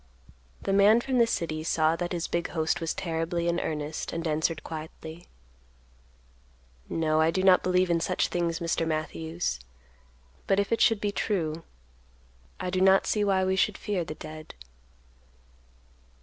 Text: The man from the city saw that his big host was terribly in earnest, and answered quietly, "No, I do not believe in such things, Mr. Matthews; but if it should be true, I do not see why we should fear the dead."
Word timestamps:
The 0.63 0.73
man 0.73 0.99
from 0.99 1.19
the 1.19 1.27
city 1.27 1.63
saw 1.63 1.95
that 1.95 2.11
his 2.11 2.27
big 2.27 2.47
host 2.49 2.81
was 2.81 2.91
terribly 2.91 3.47
in 3.47 3.59
earnest, 3.59 4.11
and 4.11 4.27
answered 4.27 4.63
quietly, 4.63 5.27
"No, 6.89 7.21
I 7.21 7.29
do 7.29 7.43
not 7.43 7.61
believe 7.61 7.91
in 7.91 7.99
such 7.99 8.29
things, 8.29 8.57
Mr. 8.57 8.87
Matthews; 8.87 9.59
but 10.47 10.59
if 10.59 10.71
it 10.71 10.81
should 10.81 11.01
be 11.01 11.11
true, 11.11 11.61
I 12.59 12.71
do 12.71 12.81
not 12.81 13.05
see 13.05 13.23
why 13.23 13.45
we 13.45 13.55
should 13.55 13.77
fear 13.77 14.03
the 14.03 14.15
dead." 14.15 14.55